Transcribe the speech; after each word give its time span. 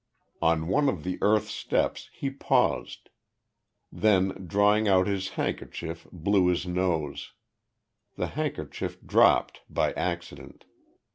On 0.41 0.67
one 0.67 0.89
of 0.89 1.03
the 1.03 1.19
earth 1.21 1.47
steps 1.47 2.09
he 2.11 2.31
paused; 2.31 3.09
then, 3.91 4.47
drawing 4.47 4.87
out 4.87 5.05
his 5.05 5.29
handkerchief, 5.37 6.07
blew 6.11 6.47
his 6.47 6.65
nose. 6.65 7.33
The 8.15 8.29
handkerchief 8.33 8.97
dropped, 9.05 9.61
by 9.69 9.93
accident. 9.93 10.65